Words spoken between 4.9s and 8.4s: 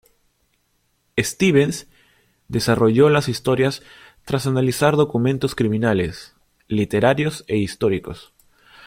documentos criminales, literarios e históricos.